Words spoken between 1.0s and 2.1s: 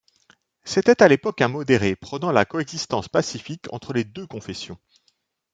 à l 'époque un modéré